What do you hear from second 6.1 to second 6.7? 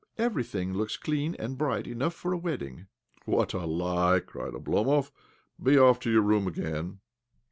your room